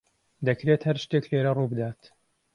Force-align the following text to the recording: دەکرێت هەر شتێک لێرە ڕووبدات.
دەکرێت 0.47 0.81
هەر 0.87 0.97
شتێک 1.03 1.25
لێرە 1.31 1.51
ڕووبدات. 1.57 2.01